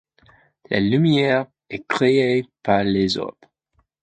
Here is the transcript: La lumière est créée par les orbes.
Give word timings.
La 0.71 0.79
lumière 0.79 1.45
est 1.69 1.85
créée 1.85 2.43
par 2.63 2.83
les 2.83 3.19
orbes. 3.19 3.35